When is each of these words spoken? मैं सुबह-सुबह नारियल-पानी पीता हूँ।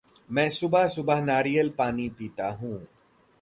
मैं 0.31 0.49
सुबह-सुबह 0.49 1.21
नारियल-पानी 1.21 2.09
पीता 2.09 2.49
हूँ। 2.49 2.85